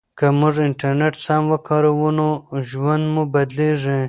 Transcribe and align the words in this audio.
که 0.17 0.27
موږ 0.39 0.55
انټرنیټ 0.67 1.13
سم 1.25 1.43
وکاروو 1.51 2.09
نو 2.19 2.27
ژوند 2.69 3.03
مو 3.13 3.23
بدلیږي. 3.33 3.99